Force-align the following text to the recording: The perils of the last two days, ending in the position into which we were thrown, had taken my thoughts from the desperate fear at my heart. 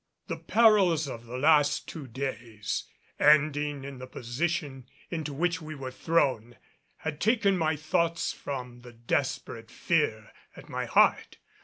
The 0.25 0.37
perils 0.37 1.07
of 1.07 1.27
the 1.27 1.37
last 1.37 1.87
two 1.87 2.07
days, 2.07 2.85
ending 3.19 3.83
in 3.83 3.99
the 3.99 4.07
position 4.07 4.87
into 5.11 5.31
which 5.31 5.61
we 5.61 5.75
were 5.75 5.91
thrown, 5.91 6.55
had 6.97 7.21
taken 7.21 7.55
my 7.55 7.75
thoughts 7.75 8.33
from 8.33 8.81
the 8.81 8.93
desperate 8.93 9.69
fear 9.69 10.31
at 10.57 10.69
my 10.69 10.85
heart. 10.85 11.37